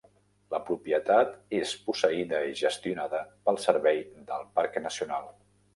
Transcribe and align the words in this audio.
La 0.53 0.59
propietat 0.69 1.35
és 1.59 1.75
posseïda 1.89 2.41
i 2.49 2.57
gestionada 2.65 3.23
pel 3.49 3.61
Servei 3.69 4.05
del 4.33 4.53
Parc 4.59 4.83
Nacional. 4.89 5.35